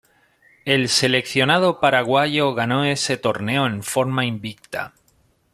El 0.65 0.89
seleccionado 0.89 1.79
paraguayo 1.79 2.55
ganó 2.55 2.85
ese 2.85 3.17
torneo 3.17 3.67
en 3.67 3.83
forma 3.83 4.25
invicta. 4.25 4.95